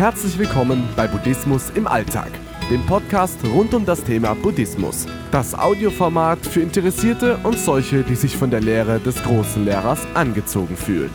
Herzlich 0.00 0.38
willkommen 0.38 0.88
bei 0.96 1.06
Buddhismus 1.06 1.68
im 1.74 1.86
Alltag, 1.86 2.30
dem 2.70 2.86
Podcast 2.86 3.36
rund 3.44 3.74
um 3.74 3.84
das 3.84 4.02
Thema 4.02 4.32
Buddhismus. 4.34 5.04
Das 5.30 5.52
Audioformat 5.52 6.38
für 6.38 6.62
Interessierte 6.62 7.36
und 7.42 7.58
solche, 7.58 8.02
die 8.02 8.14
sich 8.14 8.34
von 8.34 8.50
der 8.50 8.62
Lehre 8.62 8.98
des 8.98 9.22
großen 9.22 9.62
Lehrers 9.62 10.00
angezogen 10.14 10.74
fühlen. 10.74 11.10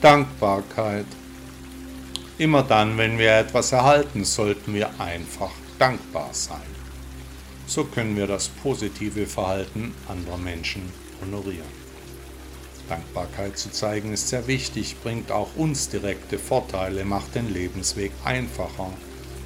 Dankbarkeit. 0.00 1.06
Immer 2.36 2.64
dann, 2.64 2.98
wenn 2.98 3.16
wir 3.16 3.30
etwas 3.30 3.70
erhalten, 3.70 4.24
sollten 4.24 4.74
wir 4.74 4.90
einfach 4.98 5.52
dankbar 5.78 6.30
sein. 6.32 6.66
So 7.68 7.84
können 7.84 8.16
wir 8.16 8.26
das 8.26 8.48
positive 8.48 9.28
Verhalten 9.28 9.94
anderer 10.08 10.38
Menschen 10.38 11.03
honorieren. 11.24 11.84
Dankbarkeit 12.88 13.56
zu 13.56 13.70
zeigen 13.70 14.12
ist 14.12 14.28
sehr 14.28 14.46
wichtig, 14.46 14.96
bringt 15.02 15.32
auch 15.32 15.56
uns 15.56 15.88
direkte 15.88 16.38
Vorteile, 16.38 17.04
macht 17.04 17.34
den 17.34 17.52
Lebensweg 17.52 18.12
einfacher, 18.24 18.92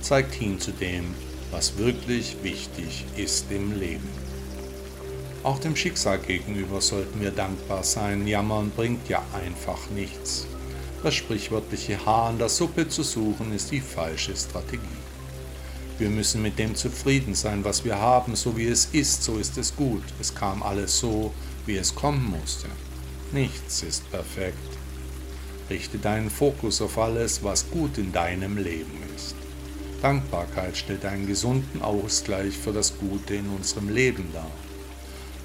zeigt 0.01 0.35
hin 0.35 0.59
zu 0.59 0.73
dem, 0.73 1.15
was 1.51 1.79
wirklich 1.79 2.37
wichtig 2.43 3.05
ist 3.17 3.51
im 3.51 3.79
Leben. 3.79 4.09
Auch 5.45 5.61
dem 5.61 5.77
Schicksal 5.77 6.19
gegenüber 6.19 6.81
sollten 6.81 7.21
wir 7.21 7.31
dankbar 7.31 7.85
sein. 7.85 8.27
Jammern 8.27 8.71
bringt 8.71 9.09
ja 9.09 9.23
einfach 9.33 9.89
nichts. 9.91 10.47
Das 11.03 11.15
sprichwörtliche 11.15 12.05
Haar 12.05 12.31
an 12.31 12.39
der 12.39 12.49
Suppe 12.49 12.89
zu 12.89 13.05
suchen 13.05 13.53
ist 13.53 13.71
die 13.71 13.81
falsche 13.81 14.35
Strategie. 14.37 14.83
Wir 15.99 16.11
müssen 16.11 16.43
mit 16.43 16.61
dem 16.61 16.77
zufrieden 16.77 17.35
sein, 17.35 17.65
was 17.65 17.85
wir 17.85 17.99
haben, 17.99 18.37
so 18.37 18.57
wie 18.57 18.67
es 18.67 18.87
ist, 18.93 19.25
so 19.25 19.37
ist 19.39 19.59
es 19.59 19.75
gut. 19.75 20.05
Es 20.21 20.33
kam 20.33 20.63
alles 20.63 20.97
so, 20.99 21.35
wie 21.67 21.77
es 21.77 21.93
kommen 21.93 22.25
musste. 22.25 22.69
Nichts 23.33 23.83
ist 23.83 24.09
perfekt. 24.11 24.57
Richte 25.69 25.99
deinen 25.99 26.31
Fokus 26.31 26.81
auf 26.81 26.99
alles, 26.99 27.43
was 27.43 27.69
gut 27.71 27.99
in 27.99 28.13
deinem 28.13 28.59
Leben 28.59 29.03
ist. 29.17 29.35
Dankbarkeit 30.01 30.77
stellt 30.77 31.05
einen 31.05 31.27
gesunden 31.27 31.83
Ausgleich 31.83 32.57
für 32.57 32.73
das 32.73 32.97
Gute 32.99 33.35
in 33.35 33.49
unserem 33.49 33.89
Leben 33.89 34.29
dar. 34.33 34.51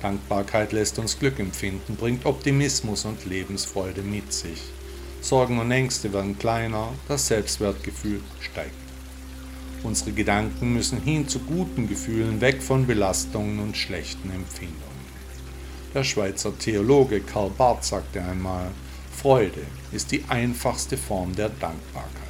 Dankbarkeit 0.04 0.72
lässt 0.72 1.00
uns 1.00 1.18
Glück 1.18 1.40
empfinden, 1.40 1.96
bringt 1.96 2.28
Optimismus 2.28 3.06
und 3.06 3.26
Lebensfreude 3.26 4.04
mit 4.04 4.32
sich. 4.32 4.62
Sorgen 5.22 5.58
und 5.58 5.72
Ängste 5.72 6.14
werden 6.14 6.38
kleiner, 6.38 6.90
das 7.08 7.28
Selbstwertgefühl 7.28 8.22
steigt. 8.40 8.83
Unsere 9.84 10.14
Gedanken 10.14 10.74
müssen 10.74 11.02
hin 11.02 11.28
zu 11.28 11.40
guten 11.40 11.90
Gefühlen, 11.90 12.40
weg 12.40 12.64
von 12.64 12.88
Belastungen 12.88 13.60
und 13.60 13.76
schlechten 13.76 14.32
Empfindungen. 14.32 14.82
Der 15.94 16.04
Schweizer 16.04 16.58
Theologe 16.58 17.20
Karl 17.20 17.52
Barth 17.52 17.84
sagte 17.84 18.24
einmal, 18.24 18.72
Freude 19.16 19.62
ist 19.92 20.12
die 20.12 20.24
einfachste 20.30 20.98
Form 20.98 21.36
der 21.36 21.50
Dankbarkeit. 21.50 22.23